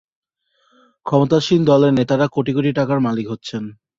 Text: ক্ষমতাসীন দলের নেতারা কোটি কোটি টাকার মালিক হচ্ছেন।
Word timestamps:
ক্ষমতাসীন 1.05 1.61
দলের 1.65 1.91
নেতারা 1.97 2.25
কোটি 2.27 2.51
কোটি 2.53 2.71
টাকার 2.79 2.99
মালিক 2.99 3.25
হচ্ছেন। 3.29 3.63